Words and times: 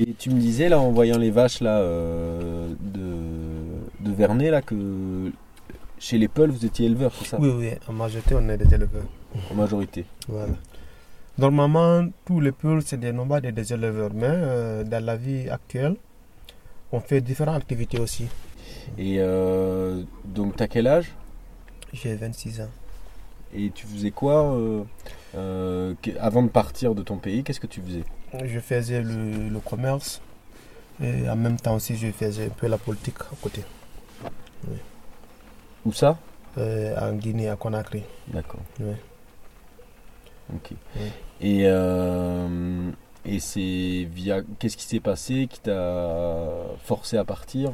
Et 0.00 0.14
tu 0.14 0.30
me 0.30 0.38
disais, 0.38 0.68
là, 0.68 0.78
en 0.78 0.92
voyant 0.92 1.18
les 1.18 1.32
vaches 1.32 1.60
là, 1.60 1.80
euh, 1.80 2.68
de, 2.80 4.08
de 4.08 4.14
Vernet, 4.14 4.48
là, 4.52 4.62
que 4.62 5.32
chez 5.98 6.18
les 6.18 6.28
Peuls, 6.28 6.50
vous 6.50 6.64
étiez 6.64 6.86
éleveur, 6.86 7.12
c'est 7.16 7.24
ça? 7.24 7.36
Oui, 7.40 7.48
oui, 7.48 7.70
en 7.88 7.94
majorité, 7.94 8.36
on 8.36 8.48
est 8.48 8.56
des 8.56 8.72
éleveurs. 8.72 9.06
En 9.50 9.54
majorité. 9.56 10.04
Voilà. 10.28 10.52
Normalement, 11.36 12.08
tous 12.24 12.38
les 12.38 12.52
Peuls, 12.52 12.80
c'est 12.84 12.98
des 13.00 13.10
nomades 13.10 13.44
et 13.44 13.50
des 13.50 13.72
éleveurs. 13.72 14.10
Mais 14.14 14.28
euh, 14.30 14.84
dans 14.84 15.04
la 15.04 15.16
vie 15.16 15.48
actuelle, 15.50 15.96
on 16.92 17.00
fait 17.00 17.20
différentes 17.20 17.56
activités 17.56 17.98
aussi. 17.98 18.26
Et 18.98 19.16
euh, 19.18 20.04
donc, 20.24 20.56
tu 20.58 20.62
as 20.62 20.68
quel 20.68 20.86
âge? 20.86 21.12
J'ai 21.92 22.14
26 22.14 22.60
ans. 22.60 22.70
Et 23.54 23.70
tu 23.70 23.86
faisais 23.86 24.10
quoi 24.10 24.52
euh, 24.54 24.82
euh, 25.36 25.94
avant 26.20 26.42
de 26.42 26.48
partir 26.48 26.94
de 26.94 27.02
ton 27.02 27.16
pays 27.16 27.42
Qu'est-ce 27.44 27.60
que 27.60 27.66
tu 27.66 27.80
faisais? 27.80 28.04
Je 28.44 28.58
faisais 28.60 29.00
le, 29.02 29.48
le 29.48 29.58
commerce 29.60 30.20
et 31.02 31.28
en 31.30 31.36
même 31.36 31.56
temps 31.58 31.76
aussi, 31.76 31.96
je 31.96 32.10
faisais 32.10 32.46
un 32.46 32.50
peu 32.50 32.66
la 32.66 32.76
politique 32.78 33.20
à 33.20 33.36
côté. 33.40 33.62
Où 35.86 35.92
ça? 35.92 36.18
Euh, 36.58 36.96
en 37.00 37.12
Guinée, 37.14 37.48
à 37.48 37.56
Conakry. 37.56 38.02
D'accord. 38.26 38.60
Ok. 40.54 40.72
Et, 41.40 41.60
euh, 41.64 42.90
et 43.24 43.38
c'est 43.38 44.08
via. 44.12 44.40
Qu'est-ce 44.58 44.76
qui 44.76 44.84
s'est 44.84 45.00
passé 45.00 45.46
qui 45.48 45.60
t'a 45.60 46.48
forcé 46.84 47.16
à 47.16 47.24
partir 47.24 47.70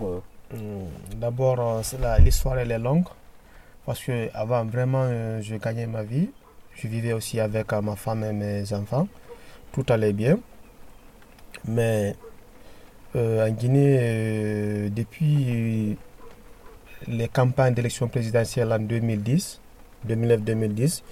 Hmm, 0.52 0.84
D'abord, 1.16 1.80
l'histoire 2.20 2.58
elle 2.58 2.70
est 2.70 2.78
longue 2.78 3.06
parce 3.86 4.00
que 4.02 4.30
avant 4.34 4.64
vraiment 4.64 5.04
euh, 5.04 5.40
je 5.42 5.56
gagnais 5.56 5.86
ma 5.86 6.02
vie. 6.02 6.30
Je 6.76 6.88
vivais 6.88 7.12
aussi 7.12 7.38
avec 7.38 7.72
euh, 7.72 7.80
ma 7.80 7.96
femme 7.96 8.24
et 8.24 8.32
mes 8.32 8.72
enfants. 8.72 9.06
Tout 9.72 9.84
allait 9.88 10.12
bien. 10.12 10.38
Mais 11.66 12.16
euh, 13.16 13.48
en 13.48 13.52
Guinée, 13.52 14.90
depuis 14.90 15.96
les 17.06 17.28
campagnes 17.28 17.74
d'élection 17.74 18.08
présidentielle 18.08 18.72
en 18.72 18.78
2010, 18.78 19.60
2009-2010, 20.08 21.02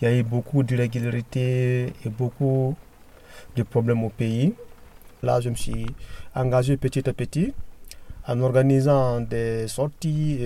il 0.00 0.04
y 0.04 0.10
a 0.10 0.14
eu 0.14 0.22
beaucoup 0.22 0.62
d'irrégularités 0.62 1.92
et 2.04 2.08
beaucoup 2.08 2.76
de 3.56 3.62
problèmes 3.62 4.04
au 4.04 4.10
pays. 4.10 4.54
Là, 5.22 5.40
je 5.40 5.48
me 5.48 5.54
suis 5.54 5.86
engagé 6.34 6.76
petit 6.76 7.08
à 7.08 7.12
petit 7.12 7.54
en 8.28 8.40
organisant 8.42 9.20
des 9.22 9.66
sorties. 9.68 10.38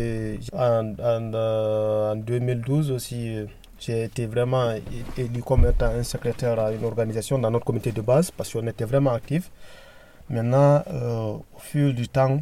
en, 0.53 0.95
en, 0.99 1.35
euh, 1.35 2.13
en 2.13 2.17
2012 2.17 2.93
aussi, 2.93 3.37
euh, 3.37 3.47
j'ai 3.81 4.05
été 4.05 4.27
vraiment 4.27 4.73
élu 5.19 5.43
comme 5.43 5.67
étant 5.67 5.87
un 5.87 6.05
secrétaire 6.05 6.61
à 6.61 6.73
une 6.73 6.85
organisation 6.85 7.39
dans 7.41 7.51
notre 7.51 7.65
comité 7.65 7.91
de 7.91 8.01
base 8.01 8.31
parce 8.31 8.53
qu'on 8.53 8.67
était 8.69 8.85
vraiment 8.85 9.13
actifs. 9.13 9.51
Maintenant, 10.31 10.85
euh, 10.87 11.33
au 11.57 11.59
fil 11.59 11.93
du 11.95 12.09
temps, 12.09 12.41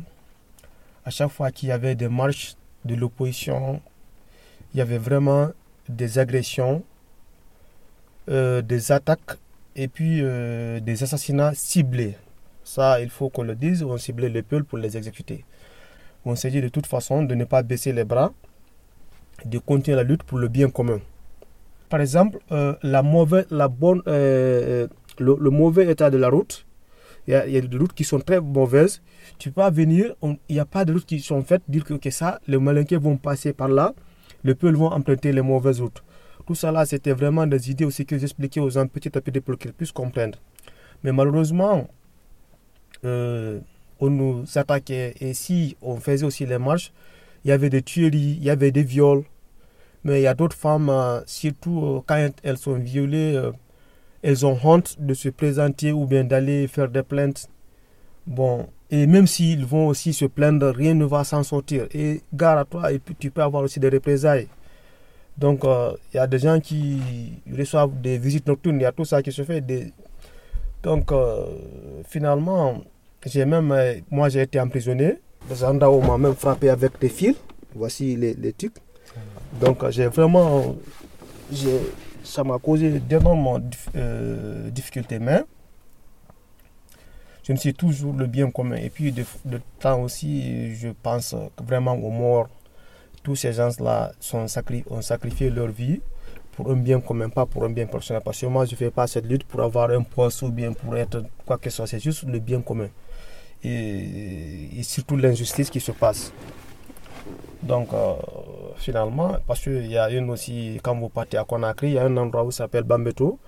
à 1.06 1.10
chaque 1.10 1.30
fois 1.30 1.50
qu'il 1.50 1.70
y 1.70 1.72
avait 1.72 1.94
des 1.94 2.08
marches 2.08 2.54
de 2.84 2.94
l'opposition, 2.94 3.80
il 4.74 4.78
y 4.78 4.80
avait 4.82 4.98
vraiment 4.98 5.48
des 5.88 6.18
agressions, 6.18 6.82
euh, 8.28 8.60
des 8.60 8.92
attaques 8.92 9.38
et 9.74 9.88
puis 9.88 10.20
des 10.20 11.02
assassinats 11.02 11.54
ciblés. 11.54 12.16
Ça, 12.76 13.00
il 13.00 13.10
faut 13.10 13.30
qu'on 13.30 13.42
le 13.42 13.56
dise, 13.56 13.82
on 13.82 13.98
ciblait 13.98 14.28
les 14.28 14.42
peuples 14.42 14.62
pour 14.62 14.78
les 14.78 14.96
exécuter. 14.96 15.44
On 16.24 16.36
s'est 16.36 16.52
dit 16.52 16.60
de 16.60 16.68
toute 16.68 16.86
façon 16.86 17.24
de 17.24 17.34
ne 17.34 17.42
pas 17.42 17.64
baisser 17.64 17.92
les 17.92 18.04
bras, 18.04 18.32
de 19.44 19.58
continuer 19.58 19.96
la 19.96 20.04
lutte 20.04 20.22
pour 20.22 20.38
le 20.38 20.46
bien 20.46 20.70
commun. 20.70 21.00
Par 21.88 22.00
exemple, 22.00 22.38
euh, 22.52 22.76
la 22.84 23.02
mauvaise, 23.02 23.46
la 23.50 23.66
bonne, 23.66 24.02
euh, 24.06 24.86
euh, 24.86 24.88
le, 25.18 25.50
mauvais 25.50 25.90
état 25.90 26.10
de 26.10 26.16
la 26.16 26.28
route, 26.28 26.64
il 27.26 27.32
y, 27.32 27.34
a, 27.34 27.60
des 27.60 27.76
routes 27.76 27.92
qui 27.92 28.04
sont 28.04 28.20
très 28.20 28.40
mauvaises. 28.40 29.02
Tu 29.40 29.48
peux 29.50 29.62
pas 29.62 29.70
venir, 29.70 30.14
il 30.22 30.38
n'y 30.48 30.60
a 30.60 30.64
pas 30.64 30.84
de 30.84 30.92
routes 30.92 31.06
qui 31.06 31.18
sont 31.18 31.42
faites, 31.42 31.62
dire 31.66 31.82
que, 31.82 32.10
ça, 32.10 32.40
les 32.46 32.58
malinqués 32.58 32.98
vont 32.98 33.16
passer 33.16 33.52
par 33.52 33.66
là, 33.66 33.94
les 34.44 34.54
peuples 34.54 34.76
vont 34.76 34.92
emprunter 34.92 35.32
les 35.32 35.42
mauvaises 35.42 35.80
routes. 35.80 36.04
Tout 36.46 36.54
ça 36.54 36.70
là, 36.70 36.86
c'était 36.86 37.14
vraiment 37.14 37.48
des 37.48 37.68
idées 37.68 37.84
aussi 37.84 38.06
que 38.06 38.16
j'expliquais 38.16 38.60
aux 38.60 38.70
gens 38.70 38.86
petit 38.86 39.18
à 39.18 39.20
petit 39.20 39.40
pour 39.40 39.58
qu'ils 39.58 39.72
puissent 39.72 39.90
comprendre. 39.90 40.38
Mais 41.02 41.10
malheureusement, 41.10 41.88
euh, 43.04 43.60
on 43.98 44.10
nous 44.10 44.44
attaquait 44.54 45.14
et 45.20 45.34
si 45.34 45.76
on 45.82 45.96
faisait 45.96 46.24
aussi 46.24 46.46
les 46.46 46.58
marches, 46.58 46.92
il 47.44 47.48
y 47.48 47.52
avait 47.52 47.70
des 47.70 47.82
tueries, 47.82 48.36
il 48.38 48.44
y 48.44 48.50
avait 48.50 48.70
des 48.70 48.82
viols. 48.82 49.24
Mais 50.04 50.20
il 50.20 50.22
y 50.22 50.26
a 50.26 50.34
d'autres 50.34 50.56
femmes, 50.56 50.88
euh, 50.88 51.20
surtout 51.26 51.84
euh, 51.84 52.00
quand 52.06 52.30
elles 52.42 52.56
sont 52.56 52.74
violées, 52.78 53.38
elles 54.22 54.46
ont 54.46 54.58
honte 54.62 54.96
de 54.98 55.14
se 55.14 55.28
présenter 55.28 55.92
ou 55.92 56.06
bien 56.06 56.24
d'aller 56.24 56.66
faire 56.68 56.88
des 56.88 57.02
plaintes. 57.02 57.48
Bon, 58.26 58.68
et 58.90 59.06
même 59.06 59.26
s'ils 59.26 59.64
vont 59.64 59.88
aussi 59.88 60.12
se 60.12 60.24
plaindre, 60.24 60.68
rien 60.70 60.94
ne 60.94 61.04
va 61.04 61.24
s'en 61.24 61.42
sortir. 61.42 61.86
Et 61.92 62.22
gare 62.32 62.58
à 62.58 62.64
toi, 62.64 62.92
et 62.92 63.00
tu 63.18 63.30
peux 63.30 63.42
avoir 63.42 63.62
aussi 63.62 63.80
des 63.80 63.88
représailles. 63.88 64.48
Donc, 65.38 65.64
il 65.64 66.16
y 66.16 66.18
a 66.18 66.26
des 66.26 66.38
gens 66.38 66.60
qui 66.60 67.00
reçoivent 67.56 67.98
des 68.00 68.18
visites 68.18 68.46
nocturnes, 68.46 68.76
il 68.76 68.82
y 68.82 68.86
a 68.86 68.92
tout 68.92 69.04
ça 69.04 69.22
qui 69.22 69.32
se 69.32 69.42
fait. 69.42 69.64
Donc, 70.82 71.12
euh, 71.12 71.46
finalement, 72.08 72.80
j'ai 73.26 73.44
même, 73.44 73.70
euh, 73.72 73.94
moi 74.10 74.28
j'ai 74.28 74.42
été 74.42 74.58
emprisonné. 74.58 75.18
Les 75.48 75.56
gendarmes 75.56 76.04
m'ont 76.06 76.18
même 76.18 76.34
frappé 76.34 76.70
avec 76.70 76.98
des 77.00 77.08
fils. 77.08 77.36
Voici 77.74 78.16
les, 78.16 78.34
les 78.34 78.52
trucs. 78.52 78.76
Donc, 79.60 79.82
euh, 79.82 79.90
j'ai 79.90 80.06
vraiment, 80.06 80.76
ça 82.24 82.44
m'a 82.44 82.58
causé 82.58 82.98
d'énormes 82.98 83.58
dif- 83.68 84.70
difficultés. 84.70 85.18
Mais 85.18 85.42
je 87.42 87.52
me 87.52 87.56
suis 87.58 87.74
toujours 87.74 88.14
le 88.14 88.26
bien 88.26 88.50
commun. 88.50 88.76
Et 88.76 88.90
puis, 88.90 89.12
de, 89.12 89.24
temps 89.78 90.00
aussi, 90.02 90.74
je 90.74 90.88
pense 91.02 91.34
vraiment 91.62 91.94
aux 91.94 92.10
morts. 92.10 92.48
Tous 93.22 93.36
ces 93.36 93.52
gens-là 93.52 94.12
ont 94.32 95.02
sacrifié 95.02 95.50
leur 95.50 95.68
vie 95.68 96.00
pour 96.60 96.72
un 96.72 96.76
bien 96.76 97.00
commun, 97.00 97.30
pas 97.30 97.46
pour 97.46 97.64
un 97.64 97.70
bien 97.70 97.86
personnel. 97.86 98.22
Parce 98.24 98.40
que 98.40 98.46
moi, 98.46 98.64
je 98.66 98.72
ne 98.72 98.76
fais 98.76 98.90
pas 98.90 99.06
cette 99.06 99.26
lutte 99.26 99.44
pour 99.44 99.62
avoir 99.62 99.90
un 99.90 100.02
poste 100.02 100.42
ou 100.42 100.50
bien 100.50 100.72
pour 100.72 100.96
être 100.96 101.22
quoi 101.46 101.56
que 101.56 101.70
ce 101.70 101.76
soit. 101.76 101.86
C'est 101.86 102.00
juste 102.00 102.24
le 102.24 102.38
bien 102.38 102.60
commun. 102.60 102.88
Et, 103.64 104.82
surtout 104.82 105.16
l'injustice 105.16 105.70
qui 105.70 105.80
se 105.80 105.92
passe. 105.92 106.32
Donc, 107.62 107.92
euh, 107.92 108.14
finalement, 108.76 109.36
parce 109.46 109.62
qu'il 109.62 109.86
y 109.86 109.96
a 109.96 110.10
une 110.10 110.30
aussi, 110.30 110.78
quand 110.82 110.96
vous 110.98 111.08
partez 111.08 111.36
à 111.38 111.44
Conakry, 111.44 111.88
il 111.88 111.94
y 111.94 111.98
a 111.98 112.04
un 112.04 112.16
endroit 112.16 112.44
où 112.44 112.50
s'appelle 112.50 112.84
Bambeto. 112.84 113.38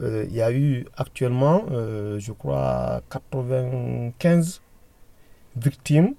Euh, 0.00 0.24
il 0.28 0.34
y 0.34 0.42
a 0.42 0.50
eu 0.50 0.86
actuellement, 0.96 1.64
euh, 1.70 2.18
je 2.18 2.32
crois, 2.32 3.00
95 3.10 4.60
victimes 5.56 6.14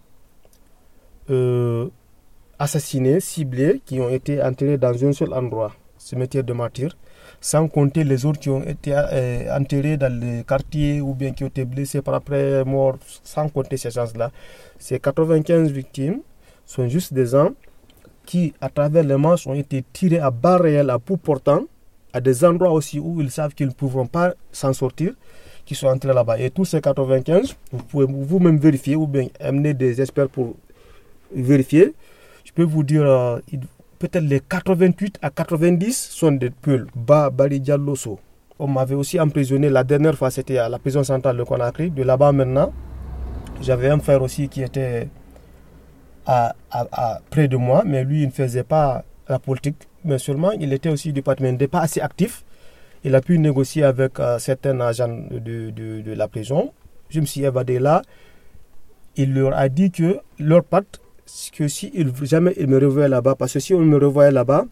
assassinées, 2.60 3.22
ciblées, 3.22 3.82
qui 3.86 4.00
ont 4.02 4.10
été 4.10 4.44
enterrées 4.44 4.78
dans 4.78 5.04
un 5.04 5.14
seul 5.14 5.34
endroit, 5.34 5.74
cimetière 6.02 6.44
de 6.44 6.54
martyrs, 6.54 6.96
sans 7.40 7.68
compter 7.68 8.04
les 8.04 8.26
autres 8.26 8.40
qui 8.40 8.50
ont 8.50 8.64
été 8.64 8.92
euh, 8.96 9.56
enterrés 9.58 9.98
dans 9.98 10.14
les 10.20 10.44
quartiers 10.44 11.02
ou 11.02 11.14
bien 11.14 11.32
qui 11.32 11.44
ont 11.44 11.48
été 11.48 11.66
blessés 11.66 12.02
par 12.02 12.16
après 12.16 12.64
mort, 12.66 12.98
sans 13.24 13.48
compter 13.50 13.78
ces 13.78 13.92
gens-là. 13.92 14.32
Ces 14.80 15.00
95 15.00 15.72
victimes 15.72 16.20
sont 16.66 16.88
juste 16.88 17.14
des 17.14 17.28
gens 17.28 17.52
qui, 18.26 18.54
à 18.62 18.70
travers 18.70 19.04
les 19.04 19.18
manches, 19.18 19.48
ont 19.48 19.54
été 19.54 19.84
tirés 19.94 20.20
à 20.20 20.32
barre 20.32 20.62
réelle, 20.62 20.90
à 20.90 20.98
bout 20.98 21.18
portant, 21.18 21.64
à 22.14 22.20
des 22.20 22.44
endroits 22.44 22.72
aussi 22.72 23.00
où 23.00 23.22
ils 23.22 23.32
savent 23.32 23.54
qu'ils 23.54 23.68
ne 23.68 23.74
pourront 23.74 24.08
pas 24.08 24.34
s'en 24.52 24.74
sortir, 24.74 25.14
qui 25.66 25.76
sont 25.76 25.88
entrés 25.88 26.14
là-bas. 26.14 26.40
Et 26.40 26.50
tous 26.50 26.66
ces 26.66 26.82
95, 26.82 27.56
vous 27.72 27.84
pouvez 27.84 28.06
vous-même 28.08 28.58
vérifier 28.58 28.96
ou 28.96 29.08
bien 29.08 29.28
amener 29.40 29.74
des 29.74 30.02
experts 30.02 30.30
pour 30.30 30.56
vérifier. 31.34 31.94
Je 32.44 32.52
peux 32.52 32.64
vous 32.64 32.84
dire, 32.84 33.04
euh, 33.04 33.40
peut-être 34.02 34.24
les 34.24 34.40
88 34.40 35.20
à 35.22 35.30
90 35.30 36.10
sont 36.12 36.32
des 36.32 36.50
peuls. 36.50 36.88
Ba, 36.96 37.30
So. 37.96 38.20
On 38.60 38.68
m'avait 38.68 38.96
aussi 38.96 39.20
emprisonné 39.20 39.70
la 39.70 39.84
dernière 39.84 40.16
fois, 40.18 40.32
c'était 40.32 40.58
à 40.58 40.70
la 40.70 40.80
prison 40.80 41.04
centrale 41.04 41.38
de 41.38 41.44
Conakry. 41.44 41.90
De 41.92 42.04
là-bas 42.04 42.32
maintenant, 42.32 42.72
j'avais 43.62 43.90
un 43.90 44.00
frère 44.00 44.22
aussi 44.22 44.50
qui 44.50 44.62
était 44.62 45.08
à, 46.26 46.54
près 47.30 47.48
de 47.48 47.58
moi, 47.58 47.84
mais 47.86 48.04
lui, 48.04 48.22
il 48.24 48.28
ne 48.28 48.32
faisait 48.32 48.64
pas 48.64 49.04
la 49.28 49.40
politique, 49.40 49.88
mais 50.04 50.18
seulement 50.18 50.52
il 50.52 50.72
était 50.74 50.90
aussi 50.90 51.14
du 51.14 51.22
mais 51.40 51.50
il 51.50 51.52
n'était 51.54 51.68
pas 51.68 51.82
assez 51.82 52.02
actif. 52.02 52.44
Il 53.04 53.16
a 53.16 53.22
pu 53.22 53.40
négocier 53.40 53.84
avec 53.84 54.20
euh, 54.20 54.38
certains 54.38 54.80
agents 54.80 55.18
de, 55.32 55.72
de- 55.72 56.14
la 56.14 56.28
prison. 56.28 56.72
Je 57.10 57.20
me 57.20 57.26
suis 57.26 57.44
évadé 57.44 57.80
là. 57.80 58.04
Il 59.16 59.34
leur 59.34 59.58
a 59.58 59.70
dit 59.70 59.90
que 59.92 60.20
leur 60.40 60.64
pacte, 60.64 61.02
que 61.54 61.68
si 61.68 61.92
jamais 62.24 62.54
ils 62.58 62.68
me 62.68 62.78
revoyaient 62.80 63.08
là-bas, 63.10 63.36
parce 63.36 63.54
que 63.54 63.60
si 63.60 63.74
on 63.74 63.80
me 63.80 63.98
revoyait 63.98 64.32
là-bas, 64.32 64.66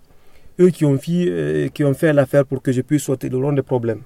eux 0.59 0.69
qui 0.69 0.85
ont 0.85 0.97
fait, 0.97 1.25
euh, 1.27 1.67
qui 1.69 1.83
ont 1.83 1.93
fait 1.93 2.11
l'affaire 2.13 2.45
pour 2.45 2.61
que 2.61 2.71
je 2.71 2.81
puisse 2.81 3.03
sortir, 3.03 3.29
ils 3.31 3.35
auront 3.35 3.53
des 3.53 3.61
problèmes. 3.61 4.01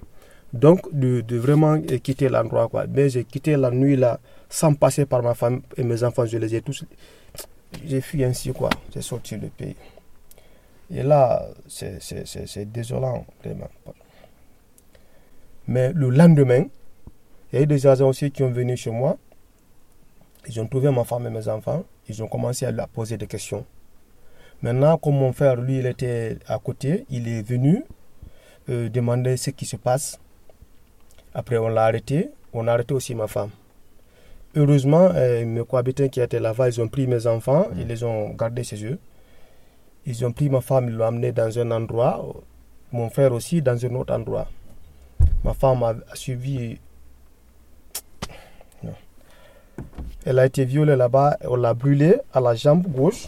Donc, 0.54 0.82
de, 0.94 1.24
vraiment 1.36 1.74
euh, 1.74 1.98
quitter 1.98 2.30
l'endroit. 2.30 2.68
Quoi. 2.70 2.86
Mais 2.88 3.10
j'ai 3.10 3.24
quitté 3.24 3.56
la 3.58 3.72
nuit 3.72 3.96
là, 3.96 4.20
sans 4.50 4.74
passer 4.76 5.06
par 5.06 5.24
ma 5.24 5.34
femme 5.34 5.62
et 5.78 5.84
mes 5.84 6.04
enfants, 6.04 6.26
je 6.26 6.38
les 6.38 6.54
ai 6.56 6.62
tous. 6.62 6.86
J'ai 7.86 8.02
fui 8.02 8.24
ainsi, 8.24 8.52
quoi. 8.54 8.70
J'ai 8.94 9.02
sorti 9.02 9.36
le 9.36 9.48
pays. 9.48 9.76
Et 10.94 11.02
là, 11.02 11.48
c'est- 11.68 11.98
c'est 12.00 12.72
désolant, 12.72 13.26
vraiment. 13.44 13.70
Mais 15.68 15.92
le 15.94 16.10
lendemain, 16.10 16.66
Il 17.52 17.58
y 17.58 17.60
a 17.60 17.62
eu 17.64 17.68
des 17.68 17.86
agents 17.86 18.10
aussi 18.10 18.32
qui 18.32 18.42
ont 18.42 18.50
venu 18.50 18.76
chez 18.76 18.90
moi. 18.90 19.16
Ils 20.48 20.60
ont 20.60 20.66
trouvé 20.66 20.90
ma 20.90 21.04
femme 21.04 21.28
et 21.28 21.30
mes 21.30 21.48
enfants. 21.48 21.86
Ils 22.10 22.22
ont 22.24 22.28
commencé 22.28 22.66
à 22.66 22.72
leur 22.72 22.88
poser 22.88 23.18
des 23.18 23.28
questions. 23.28 23.66
Maintenant, 24.62 24.98
comme 24.98 25.16
mon 25.16 25.34
frère, 25.34 25.56
lui, 25.58 25.80
il 25.80 25.86
était 25.86 26.38
à 26.48 26.60
côté, 26.60 27.06
il 27.10 27.28
est 27.28 27.42
venu 27.42 27.84
euh, 28.70 28.90
demander 28.90 29.38
ce 29.38 29.50
qui 29.50 29.66
se 29.66 29.76
passe. 29.76 30.20
Après, 31.34 31.58
on 31.58 31.68
l'a 31.68 31.86
arrêté. 31.86 32.30
On 32.54 32.68
a 32.68 32.74
arrêté 32.74 32.94
aussi 32.94 33.16
ma 33.16 33.28
femme. 33.28 33.50
Heureusement, 34.56 35.10
euh, 35.16 35.46
mes 35.46 35.66
cohabitants 35.66 36.08
qui 36.08 36.22
étaient 36.22 36.40
là-bas, 36.40 36.70
ils 36.70 36.80
ont 36.80 36.88
pris 36.88 37.08
mes 37.08 37.26
enfants, 37.26 37.68
ils 37.76 37.88
les 37.88 38.04
ont 38.04 38.30
gardés 38.30 38.64
chez 38.64 38.86
eux. 38.86 39.00
Ils 40.06 40.24
ont 40.26 40.32
pris 40.32 40.50
ma 40.50 40.62
femme, 40.62 40.90
ils 40.90 40.96
l'ont 40.96 41.08
amenée 41.08 41.32
dans 41.32 41.58
un 41.58 41.72
endroit, 41.72 42.24
mon 42.92 43.10
frère 43.10 43.34
aussi 43.34 43.62
dans 43.64 43.84
un 43.84 43.96
autre 43.96 44.14
endroit. 44.14 44.48
Ma 45.44 45.54
femme 45.54 45.82
a 45.84 45.96
suivi. 46.16 46.78
Elle 50.25 50.40
a 50.40 50.46
été 50.46 50.64
violée 50.64 50.96
là-bas, 50.96 51.38
on 51.44 51.58
l'a 51.58 51.74
brûlée 51.74 52.16
à 52.34 52.40
la 52.40 52.56
jambe 52.56 52.88
gauche. 52.88 53.28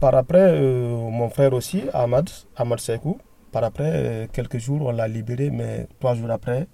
Par 0.00 0.14
après, 0.14 0.40
euh, 0.40 0.88
mon 1.10 1.28
frère 1.28 1.52
aussi, 1.52 1.82
Ahmad, 1.92 2.28
Ahmad 2.56 2.80
Sekou, 2.80 3.18
par 3.52 3.64
après, 3.64 3.90
euh, 3.94 4.26
quelques 4.32 4.58
jours, 4.58 4.80
on 4.86 4.92
l'a 4.92 5.06
libéré, 5.08 5.50
mais 5.50 5.86
trois 6.00 6.14
jours 6.14 6.30
après, 6.30 6.66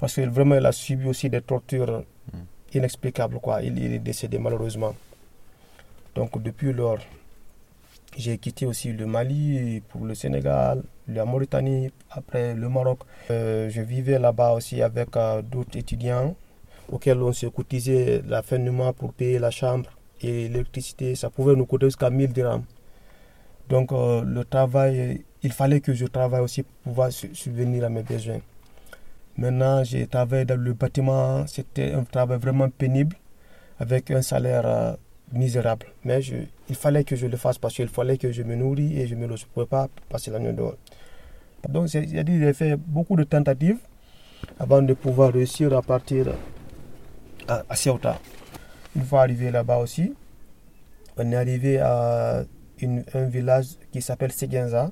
parce 0.00 0.14
que 0.16 0.22
vraiment, 0.22 0.56
elle 0.56 0.66
a 0.66 0.72
subi 0.72 1.06
aussi 1.06 1.30
des 1.30 1.40
tortures 1.40 2.02
hmm. 2.32 2.38
inexplicables. 2.74 3.38
Quoi. 3.38 3.62
Il, 3.62 3.78
il, 3.78 3.94
est 3.94 3.98
décédé 4.00 4.38
malheureusement. 4.40 4.94
Donc, 6.16 6.42
depuis 6.42 6.72
lors, 6.72 6.98
j'ai 8.18 8.38
quitté 8.38 8.66
aussi 8.66 8.92
le 8.92 9.06
Mali 9.06 9.82
pour 9.88 10.04
le 10.04 10.16
Sénégal, 10.16 10.82
la 11.06 11.24
Mauritanie, 11.24 11.92
après 12.10 12.54
le 12.54 12.68
Maroc. 12.68 13.00
Euh, 13.30 13.70
je 13.70 13.82
vivais 13.82 14.18
là-bas 14.18 14.52
aussi 14.52 14.82
avec 14.82 15.10
d'autres 15.48 15.76
étudiants 15.78 16.34
auxquels 16.90 17.22
on 17.22 17.32
se 17.32 17.46
cotisait 17.46 18.22
la 18.26 18.42
fin 18.42 18.58
du 18.58 18.70
mois 18.70 18.92
pour 18.92 19.12
payer 19.12 19.38
la 19.38 19.50
chambre 19.50 19.90
et 20.20 20.48
l'électricité. 20.48 21.14
Ça 21.14 21.30
pouvait 21.30 21.54
nous 21.54 21.66
coûter 21.66 21.86
jusqu'à 21.86 22.10
1000 22.10 22.32
dirhams. 22.32 22.64
Donc 23.68 23.92
euh, 23.92 24.22
le 24.22 24.44
travail, 24.44 25.24
il 25.42 25.52
fallait 25.52 25.80
que 25.80 25.92
je 25.92 26.06
travaille 26.06 26.40
aussi 26.40 26.62
pour 26.62 26.92
pouvoir 26.92 27.12
subvenir 27.12 27.84
à 27.84 27.88
mes 27.88 28.02
besoins. 28.02 28.40
Maintenant, 29.36 29.84
j'ai 29.84 30.06
travaillé 30.06 30.44
dans 30.44 30.58
le 30.58 30.72
bâtiment. 30.72 31.46
C'était 31.46 31.92
un 31.92 32.04
travail 32.04 32.38
vraiment 32.38 32.70
pénible 32.70 33.16
avec 33.78 34.10
un 34.10 34.22
salaire 34.22 34.62
euh, 34.64 34.92
misérable. 35.32 35.86
Mais 36.04 36.20
il 36.68 36.74
fallait 36.76 37.04
que 37.04 37.16
je 37.16 37.26
le 37.26 37.36
fasse 37.36 37.58
parce 37.58 37.74
qu'il 37.74 37.88
fallait 37.88 38.16
que 38.18 38.32
je 38.32 38.42
me 38.42 38.54
nourris 38.54 38.98
et 38.98 39.06
je 39.06 39.14
ne 39.14 39.26
pouvais 39.52 39.66
pas 39.66 39.88
passer 40.08 40.30
la 40.30 40.38
nuit 40.38 40.52
dehors. 40.52 40.76
Donc 41.68 41.88
j'ai 41.88 42.52
fait 42.52 42.76
beaucoup 42.76 43.16
de 43.16 43.24
tentatives 43.24 43.78
avant 44.58 44.82
de 44.82 44.94
pouvoir 44.94 45.32
réussir 45.32 45.76
à 45.76 45.82
partir 45.82 46.26
à, 47.48 47.76
Ceuta. 47.76 48.18
Une 48.94 49.04
fois 49.04 49.22
arrivé 49.22 49.50
là-bas 49.50 49.78
aussi, 49.78 50.14
on 51.16 51.30
est 51.32 51.36
arrivé 51.36 51.78
à 51.78 52.44
un 53.14 53.26
village 53.26 53.66
qui 53.92 54.02
s'appelle 54.02 54.32
Seguenza. 54.32 54.90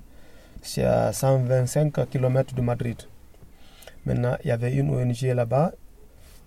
C'est 0.63 0.85
à 0.85 1.13
125 1.13 2.09
km 2.09 2.55
de 2.55 2.63
Madrid. 2.63 2.97
Maintenant, 4.07 4.37
il 4.45 4.49
y 4.49 4.51
avait 4.51 4.73
une 4.75 4.91
ONG 4.91 5.23
là-bas. 5.23 5.73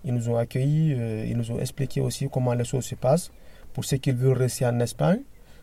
Ils 0.03 0.13
nous 0.13 0.29
ont 0.29 0.37
accueillis, 0.37 0.93
euh, 0.97 1.25
ils 1.27 1.35
nous 1.35 1.51
ont 1.51 1.59
expliqué 1.59 2.01
aussi 2.01 2.29
comment 2.29 2.53
les 2.53 2.63
choses 2.63 2.85
se 2.85 2.95
passent. 2.95 3.31
Pour 3.73 3.85
ceux 3.85 3.97
qui 3.97 4.11
veulent 4.11 4.37
rester 4.37 4.65
en 4.65 4.79
Espagne, 4.79 5.21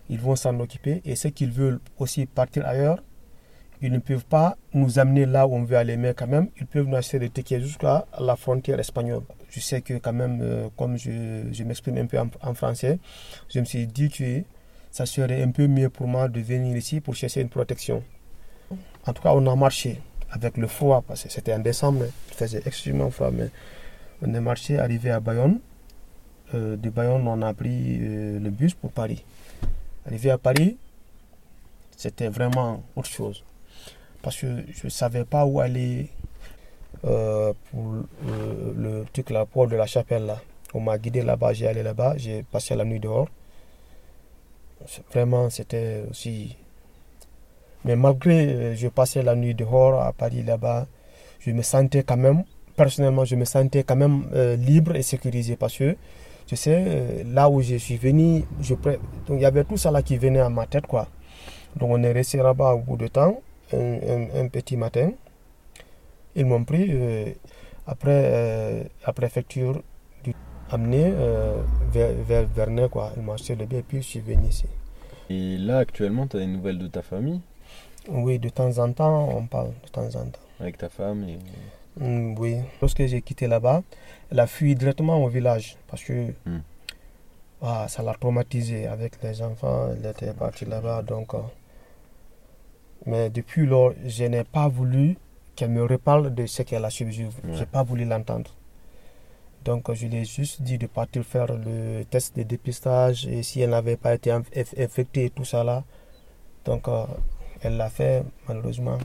ils 0.09 0.21
vont 0.21 0.37
s'en 0.37 0.59
occuper. 0.61 1.01
Et 1.05 1.17
ceux 1.17 1.31
qui 1.31 1.47
veulent 1.47 1.81
aussi 1.99 2.27
partir 2.27 2.67
ailleurs, 2.67 3.03
ils 3.81 3.93
ne 3.93 3.99
peuvent 3.99 4.25
pas 4.25 4.57
nous 4.73 4.99
amener 4.99 5.27
là 5.27 5.47
où 5.47 5.55
on 5.55 5.65
veut 5.65 5.77
aller, 5.77 5.97
mais 5.97 6.15
quand 6.15 6.27
même, 6.27 6.49
ils 6.59 6.67
peuvent 6.67 6.87
nous 6.87 6.97
acheter 6.97 7.19
des 7.19 7.31
tickets 7.31 7.61
jusqu'à 7.63 8.07
la 8.19 8.37
frontière 8.37 8.79
espagnole. 8.81 9.23
Je 9.55 9.61
sais 9.61 9.83
que 9.83 9.95
quand 9.95 10.13
même, 10.13 10.41
euh, 10.43 10.69
comme 10.77 10.97
je, 10.99 11.63
m'exprime 11.63 11.99
un 11.99 12.07
peu 12.07 12.19
en, 12.19 12.55
français, 12.55 12.99
je 13.49 13.61
me 13.61 13.65
suis 13.65 13.87
dit 13.87 14.09
que 14.09 14.43
ça 14.91 15.07
serait 15.07 15.43
un 15.43 15.51
peu 15.51 15.69
mieux 15.69 15.91
pour 15.91 16.09
moi 16.09 16.29
de 16.29 16.41
venir 16.41 16.77
ici 16.77 17.01
pour 17.01 17.15
chercher 17.15 17.41
une 17.41 17.49
protection. 17.49 18.03
En 19.07 19.13
tout 19.13 19.23
cas, 19.23 19.33
on 19.33 19.47
a 19.47 19.55
marché 19.55 20.01
avec 20.31 20.57
le 20.57 20.67
froid, 20.67 21.05
parce 21.07 21.23
que 21.23 21.29
c'était 21.31 21.55
en 21.55 21.61
décembre, 21.61 22.07
il 22.31 22.35
faisait 22.35 22.63
extrêmement 22.67 23.11
froid, 23.11 23.31
mais 23.31 23.51
on 24.23 24.35
est 24.35 24.41
marché, 24.41 24.79
arrivé 24.79 25.11
à 25.11 25.21
Bayonne. 25.21 25.61
Euh, 26.55 26.77
de 26.77 26.91
Bayonne, 26.91 27.27
on 27.29 27.41
a 27.43 27.55
pris 27.55 27.99
euh, 28.01 28.41
le 28.41 28.51
bus 28.51 28.75
pour 28.75 28.91
Paris. 28.91 29.25
Arrivé 30.05 30.31
à 30.31 30.39
Paris, 30.39 30.77
c'était 31.97 32.29
vraiment 32.29 32.83
autre 32.97 33.09
chose 33.09 33.45
parce 34.25 34.39
que 34.39 34.47
je 34.73 34.87
ne 34.87 34.91
savais 34.91 35.25
pas 35.25 35.45
où 35.45 35.61
aller 35.61 36.09
euh, 37.07 37.53
pour 37.71 37.95
le, 38.77 39.05
truc, 39.13 39.31
la 39.31 39.47
porte 39.47 39.71
de 39.71 39.77
la 39.77 39.87
chapelle 39.87 40.27
là. 40.27 40.41
On 40.73 40.81
m'a 40.81 40.99
guidé 40.99 41.23
là-bas, 41.23 41.53
j'ai 41.53 41.69
allé 41.69 41.83
là-bas, 41.83 42.15
j'ai 42.17 42.43
passé 42.43 42.75
la 42.75 42.85
nuit 42.85 42.99
dehors. 42.99 43.29
Vraiment, 45.13 45.49
c'était 45.49 46.05
aussi. 46.11 46.57
Mais 47.85 47.95
malgré 47.97 48.47
euh, 48.49 48.75
je 48.75 48.89
passais 48.89 49.23
la 49.23 49.35
nuit 49.37 49.55
dehors 49.55 50.03
à 50.03 50.13
Paris 50.13 50.43
là-bas, 50.43 50.87
je 51.41 51.51
me 51.53 51.63
sentais 51.63 52.03
quand 52.03 52.17
même, 52.17 52.45
personnellement, 52.77 53.25
je 53.25 53.37
me 53.37 53.45
sentais 53.45 53.85
quand 53.85 53.97
même 53.97 54.25
euh, 54.35 54.57
libre 54.57 54.97
et 54.97 55.03
sécurisé 55.03 55.57
parce 55.57 55.77
que 55.77 55.97
je 56.51 56.57
sais, 56.57 57.25
là 57.27 57.49
où 57.49 57.63
je 57.63 57.77
suis 57.77 57.97
venu, 57.97 58.45
donc 58.69 59.39
il 59.39 59.41
y 59.41 59.47
avait 59.47 59.65
tout 59.65 59.79
ça 59.79 59.91
là 59.91 60.03
qui 60.03 60.19
venait 60.19 60.41
à 60.41 60.51
ma 60.51 60.67
tête 60.67 60.87
quoi. 60.87 61.09
Donc 61.77 61.91
on 61.91 62.03
est 62.03 62.13
resté 62.13 62.39
là-bas 62.39 62.75
au 62.75 62.79
bout 62.79 62.97
de 62.97 63.09
temps 63.09 63.41
un, 63.73 64.49
petit 64.49 64.77
matin. 64.77 65.11
Ils 66.37 66.47
m'ont 66.47 66.65
pris 66.65 66.89
euh, 66.91 67.31
après 67.87 68.23
euh, 68.25 68.85
la 69.07 69.13
préfecture 69.13 69.83
du, 70.23 70.35
amené 70.71 71.05
euh, 71.07 71.63
vers, 71.91 72.13
vers 72.15 72.47
Vernet. 72.47 72.89
Quoi. 72.89 73.13
Ils 73.17 73.23
m'ont 73.23 73.35
acheté 73.35 73.55
le 73.55 73.67
billet 73.67 73.81
et 73.81 73.85
puis 73.85 73.99
je 73.99 74.09
suis 74.09 74.21
venu 74.21 74.49
ici. 74.49 74.67
Et 75.31 75.57
là, 75.59 75.79
actuellement, 75.79 76.27
tu 76.27 76.37
as 76.37 76.41
des 76.41 76.47
nouvelles 76.47 76.79
de 76.79 76.89
ta 76.89 77.03
famille? 77.03 77.41
Oui, 78.09 78.39
de 78.39 78.49
temps 78.49 78.79
en 78.79 78.93
temps, 78.93 79.29
on 79.29 79.47
parle 79.47 79.71
de 79.85 79.89
temps 79.91 80.07
en 80.07 80.27
temps. 80.27 80.41
Avec 80.61 80.79
ta 80.79 80.89
femme 80.89 81.25
et... 81.29 81.39
Mm, 81.97 82.37
oui. 82.39 82.57
Lorsque 82.83 83.07
j'ai 83.07 83.23
quitté 83.23 83.47
là-bas, 83.47 83.83
elle 84.31 84.41
a 84.41 84.47
fui 84.47 84.75
directement 84.75 85.23
au 85.23 85.29
village 85.29 85.77
parce 85.89 86.03
que 86.03 86.31
hmm. 86.45 86.61
ah, 87.63 87.87
ça 87.89 88.03
l'a 88.03 88.15
traumatisé 88.15 88.89
avec 88.89 89.23
les 89.23 89.41
enfants. 89.41 89.91
Elle 89.97 90.11
était 90.11 90.33
partie 90.33 90.65
là-bas, 90.65 91.03
donc 91.03 91.35
mais 93.07 93.29
depuis 93.31 93.67
lors, 93.67 93.93
je 94.07 94.25
n'ai 94.25 94.45
pas 94.45 94.69
voulu 94.69 95.17
qu'elle 95.55 95.71
me 95.71 95.85
reparle 95.85 96.35
de 96.35 96.47
ce 96.47 96.63
qu'elle 96.63 96.85
a 96.85 96.91
subi. 96.91 97.13
Je 97.13 97.59
n'ai 97.59 97.67
pas 97.67 97.83
voulu 97.83 98.05
l'entendre. 98.05 98.51
Donc, 99.65 99.93
je 99.93 100.07
lui 100.07 100.17
ai 100.19 100.25
juste 100.25 100.61
dit 100.63 100.77
de 100.77 100.87
partir 100.87 101.25
faire 101.25 101.47
le 101.47 102.05
test 102.05 102.37
de 102.37 102.43
dépistage 102.43 103.27
et 103.27 103.43
si 103.43 103.61
elle 103.61 103.71
n'avait 103.71 103.97
pas 103.97 104.15
été 104.15 104.31
infectée 104.31 105.27
et 105.27 105.31
tout 105.31 105.45
ça 105.45 105.65
là. 105.65 105.85
Donc, 106.65 106.87
euh, 106.89 107.05
elle 107.63 107.77
l'a 107.77 107.89
fait 107.89 108.25
malheureusement. 108.47 108.99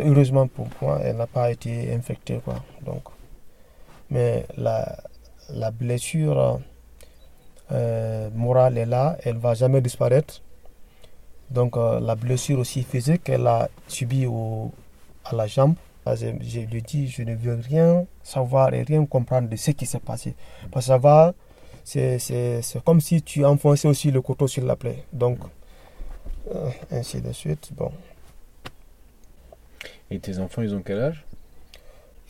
Heureusement 0.00 0.46
pour 0.46 0.68
moi, 0.80 1.00
elle 1.02 1.16
n'a 1.16 1.26
pas 1.26 1.50
été 1.50 1.92
infectée. 1.92 2.40
Quoi. 2.44 2.56
Donc, 2.84 3.02
mais 4.10 4.46
la, 4.56 4.96
la 5.50 5.70
blessure 5.70 6.60
euh, 7.70 8.30
morale 8.34 8.78
est 8.78 8.86
là, 8.86 9.16
elle 9.22 9.34
ne 9.34 9.40
va 9.40 9.54
jamais 9.54 9.80
disparaître. 9.80 10.42
Donc 11.50 11.76
euh, 11.76 12.00
la 12.00 12.14
blessure 12.14 12.58
aussi 12.58 12.82
physique 12.82 13.24
qu'elle 13.24 13.46
a 13.46 13.68
subie 13.86 14.26
au, 14.26 14.72
à 15.30 15.34
la 15.34 15.46
jambe, 15.46 15.74
je, 16.06 16.26
je, 16.40 16.60
lui 16.60 16.82
dis, 16.82 17.08
je 17.08 17.22
ne 17.22 17.34
veux 17.34 17.54
rien 17.54 18.06
savoir 18.22 18.72
et 18.72 18.82
rien 18.82 19.04
comprendre 19.04 19.48
de 19.48 19.56
ce 19.56 19.72
qui 19.72 19.86
s'est 19.86 19.98
passé. 19.98 20.34
Parce 20.70 20.86
que 20.86 20.88
ça 20.88 20.98
va, 20.98 21.34
c'est 21.84 22.18
comme 22.84 23.00
si 23.00 23.22
tu 23.22 23.44
enfonçais 23.44 23.88
aussi 23.88 24.10
le 24.10 24.20
couteau 24.20 24.46
sur 24.46 24.64
la 24.64 24.76
plaie. 24.76 25.04
Donc, 25.12 25.38
euh, 26.54 26.70
ainsi 26.90 27.20
de 27.20 27.32
suite. 27.32 27.70
Bon. 27.76 27.90
Et 30.10 30.18
tes 30.18 30.38
enfants, 30.38 30.62
ils 30.62 30.74
ont 30.74 30.82
quel 30.82 31.00
âge? 31.00 31.24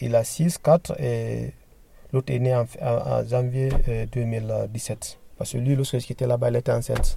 Il 0.00 0.14
a 0.14 0.25
6, 0.25 0.59
4 0.59 1.00
et 1.00 1.52
l'autre 2.12 2.33
est 2.33 2.38
né 2.38 2.55
en, 2.55 2.67
janvier 3.26 3.71
2017. 4.12 4.99
Euh, 5.19 5.25
Parce 5.37 5.52
que 5.52 5.59
lui, 5.59 5.76
lorsqu'il 5.76 6.12
était 6.12 6.26
là-bas, 6.26 6.50
il 6.50 6.57
était 6.57 6.73
enceinte. 6.73 7.17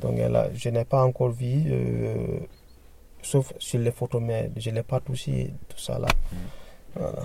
Donc 0.00 0.18
je 0.54 0.68
n'ai 0.68 0.84
pas 0.84 1.02
encore 1.04 1.30
vu, 1.30 1.64
euh, 1.66 2.38
sauf 3.22 3.52
sur 3.58 3.80
les 3.80 3.90
photos, 3.90 4.22
mais 4.22 4.50
je 4.56 4.70
ne 4.70 4.76
l'ai 4.76 4.82
pas 4.82 5.00
touché, 5.00 5.52
tout 5.68 5.78
ça 5.78 5.98
là. 5.98 6.08
Mm. 6.32 6.36
Voilà. 6.96 7.22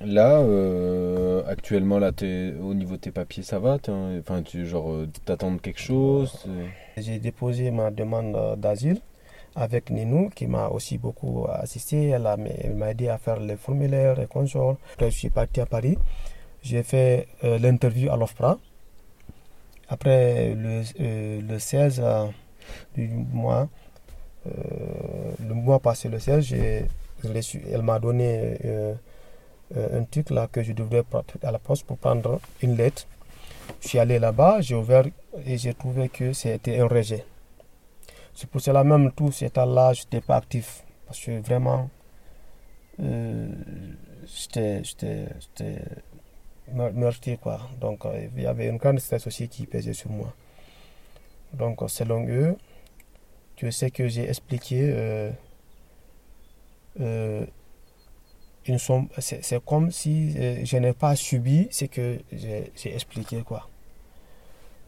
Là, 0.00 0.40
euh, 0.40 1.42
actuellement, 1.46 1.98
là, 1.98 2.10
es, 2.20 2.52
au 2.60 2.74
niveau 2.74 2.96
de 2.96 3.00
tes 3.00 3.10
papiers, 3.10 3.42
ça 3.42 3.58
va? 3.58 3.78
Enfin, 4.20 4.42
tu 4.42 4.66
genre, 4.66 4.90
euh, 4.90 5.08
t'attends 5.24 5.56
quelque 5.56 5.80
chose? 5.80 6.46
J'ai 6.96 7.18
déposé 7.18 7.70
ma 7.70 7.90
demande 7.90 8.58
d'asile 8.60 9.00
avec 9.54 9.90
Ninou, 9.90 10.30
qui 10.34 10.46
m'a 10.46 10.68
aussi 10.68 10.98
beaucoup 10.98 11.46
assisté. 11.50 12.08
Elle 12.08 12.28
m'a 12.76 12.90
aidé 12.90 13.08
à 13.08 13.16
faire 13.16 13.40
les 13.40 13.56
formulaires 13.56 14.20
et 14.20 14.26
consorts. 14.26 14.76
Après, 14.94 15.10
je 15.10 15.16
suis 15.16 15.30
parti 15.30 15.60
à 15.60 15.66
Paris. 15.66 15.96
J'ai 16.62 16.82
fait 16.82 17.28
l'interview 17.42 18.10
à 18.10 18.16
l'OFPRA. 18.16 18.58
Après 19.88 20.54
le, 20.54 20.82
euh, 21.00 21.40
le 21.40 21.58
16 21.58 22.00
euh, 22.02 22.26
du 22.94 23.08
mois, 23.08 23.68
euh, 24.46 24.50
le 25.46 25.54
mois 25.54 25.78
passé, 25.80 26.08
le 26.08 26.18
16, 26.18 26.54
elle 26.54 27.82
m'a 27.82 27.98
donné 27.98 28.58
euh, 28.64 28.94
un 29.74 30.04
truc 30.04 30.30
là 30.30 30.48
que 30.50 30.62
je 30.62 30.72
devrais 30.72 31.02
prendre 31.02 31.26
à 31.42 31.50
la 31.50 31.58
poste 31.58 31.84
pour 31.86 31.98
prendre 31.98 32.40
une 32.62 32.76
lettre. 32.76 33.06
Je 33.80 33.88
suis 33.88 33.98
allé 33.98 34.18
là-bas, 34.18 34.60
j'ai 34.60 34.76
ouvert 34.76 35.04
et 35.44 35.58
j'ai 35.58 35.74
trouvé 35.74 36.08
que 36.08 36.32
c'était 36.32 36.78
un 36.78 36.86
rejet. 36.86 37.24
C'est 38.34 38.48
pour 38.48 38.60
cela 38.60 38.84
même 38.84 39.12
tout 39.12 39.32
cet 39.32 39.54
temps-là, 39.54 39.92
je 39.92 40.02
n'étais 40.02 40.20
pas 40.20 40.36
actif. 40.36 40.84
Parce 41.06 41.20
que 41.20 41.40
vraiment, 41.40 41.88
euh, 43.00 43.48
j'étais 44.26 44.82
meurtri. 46.72 47.38
Donc 47.80 48.04
euh, 48.04 48.28
il 48.36 48.42
y 48.42 48.46
avait 48.46 48.68
une 48.68 48.76
grande 48.76 48.98
stress 49.00 49.26
aussi 49.26 49.48
qui 49.48 49.66
pesait 49.66 49.92
sur 49.92 50.10
moi. 50.10 50.32
Donc 51.58 51.80
selon 51.88 52.26
eux, 52.28 52.56
tu 53.56 53.70
sais 53.72 53.90
que 53.90 54.08
j'ai 54.08 54.28
expliqué 54.28 54.80
euh, 54.82 55.30
euh 57.00 57.46
c'est 59.20 59.64
comme 59.64 59.92
si 59.92 60.34
euh, 60.36 60.64
je 60.64 60.76
n'ai 60.78 60.92
pas 60.92 61.14
subi 61.14 61.68
ce 61.70 61.84
que 61.84 62.18
j'ai 62.32 62.94
expliqué 62.94 63.42
quoi. 63.42 63.68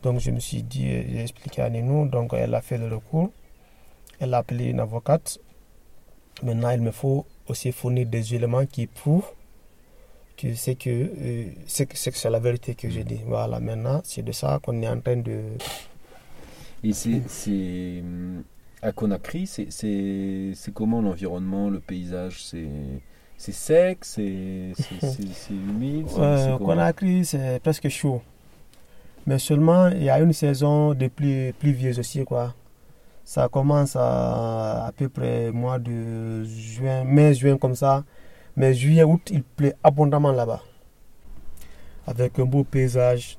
Donc 0.02 0.20
je 0.20 0.30
me 0.30 0.40
suis 0.40 0.62
dit, 0.62 0.88
j'ai 0.88 1.22
expliqué 1.22 1.62
à 1.62 1.70
Ninou, 1.70 2.08
donc 2.08 2.32
elle 2.32 2.54
a 2.54 2.60
fait 2.60 2.78
le 2.78 2.86
recours, 2.94 3.30
elle 4.20 4.34
a 4.34 4.38
appelé 4.38 4.66
une 4.66 4.80
avocate. 4.80 5.38
Maintenant, 6.42 6.70
il 6.70 6.80
me 6.80 6.92
faut 6.92 7.26
aussi 7.48 7.72
fournir 7.72 8.06
des 8.06 8.34
éléments 8.34 8.64
qui 8.66 8.86
prouvent 8.86 9.30
que 10.36 10.54
c'est 10.54 10.76
que 10.76 10.90
euh, 10.90 11.46
c'est 11.66 12.24
la 12.30 12.38
vérité 12.38 12.74
que 12.76 12.88
je 12.88 13.00
dis. 13.00 13.20
Voilà, 13.26 13.58
maintenant, 13.58 14.00
c'est 14.04 14.22
de 14.22 14.30
ça 14.30 14.60
qu'on 14.62 14.80
est 14.82 14.88
en 14.88 15.00
train 15.00 15.16
de. 15.16 15.40
Et 16.84 16.92
c'est 16.92 18.02
à 18.80 18.92
Conakry, 18.92 19.46
c'est 19.46 20.72
comment 20.72 21.00
l'environnement, 21.02 21.68
le 21.70 21.80
paysage? 21.80 22.44
C'est 23.36 23.52
sec, 23.52 23.98
c'est 24.04 24.72
humide? 25.50 26.06
Euh, 26.18 26.58
Conakry, 26.58 27.24
c'est 27.24 27.60
presque 27.60 27.88
chaud. 27.88 28.22
Mais 29.26 29.38
seulement, 29.38 29.88
il 29.88 30.04
y 30.04 30.10
a 30.10 30.18
une 30.20 30.32
saison 30.32 30.94
de 30.94 31.08
pluie 31.08 31.52
pluvieuse 31.52 31.98
aussi. 31.98 32.24
Quoi. 32.24 32.54
Ça 33.24 33.48
commence 33.48 33.94
à 33.94 34.86
à 34.86 34.92
peu 34.92 35.08
près 35.08 35.50
mois 35.50 35.78
de 35.78 36.44
juin, 36.44 37.04
mai, 37.04 37.34
juin 37.34 37.58
comme 37.58 37.74
ça. 37.74 38.04
Mais 38.56 38.72
juillet, 38.72 39.04
août, 39.04 39.28
il 39.30 39.42
plaît 39.42 39.74
abondamment 39.84 40.32
là-bas. 40.32 40.62
Avec 42.06 42.38
un 42.38 42.44
beau 42.44 42.64
paysage, 42.64 43.36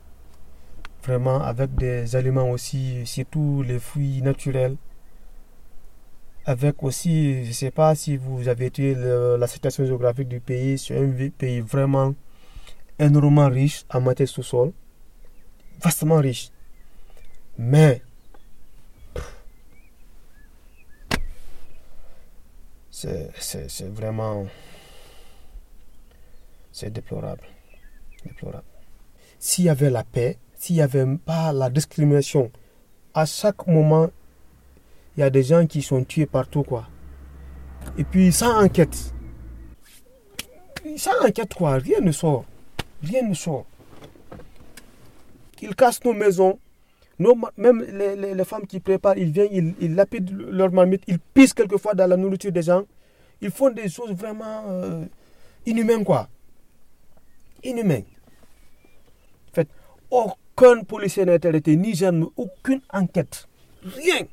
avec 1.12 1.76
des 1.76 2.16
aliments 2.16 2.50
aussi, 2.50 3.06
surtout 3.06 3.64
les 3.64 3.80
fruits 3.80 4.22
naturels. 4.22 4.76
Avec 6.46 6.82
aussi, 6.84 7.44
je 7.44 7.50
ne 7.50 7.54
sais 7.54 7.72
pas 7.72 7.96
si 7.96 8.18
vous 8.18 8.48
avez 8.48 8.68
été 8.68 8.96
la 8.96 9.48
situation 9.48 9.86
géographique 9.86 10.28
du 10.28 10.40
pays, 10.40 10.78
c'est 10.78 10.98
un 10.98 11.30
pays 11.30 11.60
vraiment 11.60 12.16
énormément 12.98 13.48
riche 13.48 13.86
en 13.92 14.02
matière 14.02 14.28
sous-sol, 14.28 14.72
vastement 15.82 16.18
riche. 16.18 16.52
Mais 17.58 18.02
c'est 22.92 23.90
vraiment 23.90 24.48
c'est 26.72 26.92
déplorable. 26.92 27.44
déplorable. 28.26 28.64
S'il 29.38 29.66
y 29.66 29.70
avait 29.70 29.90
la 29.90 30.04
paix, 30.04 30.38
s'il 30.60 30.76
n'y 30.76 30.82
avait 30.82 31.06
pas 31.18 31.52
la 31.52 31.70
discrimination, 31.72 32.52
à 33.14 33.26
chaque 33.26 33.66
moment, 33.66 34.10
il 35.18 35.22
y 35.22 35.24
a 35.24 35.32
des 35.32 35.42
gens 35.42 35.66
qui 35.66 35.82
sont 35.82 36.04
tués 36.04 36.28
partout, 36.28 36.62
quoi. 36.62 36.88
Et 37.98 38.04
puis, 38.04 38.32
sans 38.32 38.64
enquête. 38.64 39.14
Sans 40.96 41.26
enquête, 41.26 41.54
quoi. 41.56 41.78
Rien 41.78 42.02
ne 42.02 42.12
sort. 42.12 42.46
Rien 43.02 43.28
ne 43.28 43.34
sort. 43.34 43.66
Ils 45.62 45.76
cassent 45.76 46.04
nos 46.04 46.14
maisons. 46.14 46.60
Même 47.58 47.82
les, 47.84 48.46
femmes 48.46 48.68
qui 48.68 48.80
préparent, 48.80 49.18
ils 49.18 49.32
viennent, 49.32 49.74
ils, 49.82 49.96
lapident 49.96 50.32
leur 50.32 50.72
marmite, 50.72 51.04
ils 51.08 51.20
pissent 51.20 51.54
quelquefois 51.54 51.94
dans 51.94 52.08
la 52.08 52.16
nourriture 52.16 52.52
des 52.52 52.62
gens. 52.62 52.84
Ils 53.42 53.52
font 53.52 53.72
des 53.72 53.90
choses 53.90 54.12
vraiment 54.12 54.64
euh, 54.68 55.06
inhumaines, 55.66 56.06
quoi 56.06 56.30
inhumain. 57.64 58.02
En 59.50 59.54
fait, 59.54 59.68
aucun 60.10 60.36
policier 60.86 61.26
n'a 61.26 61.36
été 61.36 61.48
arrêté, 61.48 61.76
ni 61.76 61.94
jamais, 61.96 62.26
aucune 62.36 62.82
enquête. 62.92 63.48
Rien. 63.84 64.28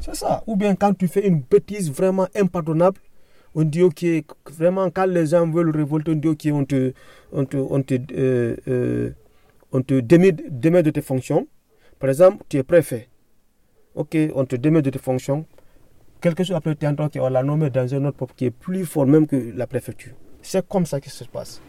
C'est 0.00 0.14
ça. 0.14 0.42
Ou 0.46 0.56
bien 0.56 0.74
quand 0.74 0.94
tu 0.94 1.08
fais 1.08 1.26
une 1.26 1.40
bêtise 1.40 1.90
vraiment 1.90 2.26
impardonnable, 2.34 2.98
on 3.54 3.64
dit 3.64 3.82
ok, 3.82 4.04
vraiment 4.50 4.90
quand 4.90 5.06
les 5.06 5.26
gens 5.26 5.48
veulent 5.50 5.74
révolter, 5.76 6.12
on 6.12 6.14
dit 6.14 6.28
ok, 6.28 6.48
on 6.52 6.64
te, 6.64 6.92
on 7.32 7.44
te, 7.44 7.56
on 7.56 7.82
te, 7.82 7.94
euh, 8.12 8.56
euh, 8.68 9.10
on 9.72 9.82
te 9.82 10.00
démet, 10.00 10.32
de 10.32 10.90
tes 10.90 11.02
fonctions. 11.02 11.46
Par 11.98 12.08
exemple, 12.08 12.44
tu 12.48 12.56
es 12.56 12.62
préfet. 12.62 13.08
Ok, 13.94 14.16
on 14.34 14.44
te 14.44 14.56
démet 14.56 14.82
de 14.82 14.90
tes 14.90 14.98
fonctions. 14.98 15.44
Quelque 16.20 16.44
chose 16.44 16.56
après, 16.56 16.74
tu 16.76 16.86
entends 16.86 17.08
qu'on 17.08 17.28
l'a 17.28 17.42
nommé 17.42 17.70
dans 17.70 17.94
un 17.94 18.04
autre 18.04 18.18
peuple 18.18 18.34
qui 18.36 18.44
est 18.46 18.50
plus 18.50 18.84
fort 18.84 19.06
même 19.06 19.26
que 19.26 19.52
la 19.54 19.66
préfecture. 19.66 20.12
C'est 20.42 20.66
comme 20.66 20.86
ça 20.86 21.00
que 21.00 21.10
ça 21.10 21.24
se 21.24 21.30
passe. 21.30 21.60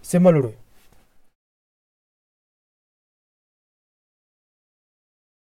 C'est 0.00 0.18
malheureux. 0.18 0.54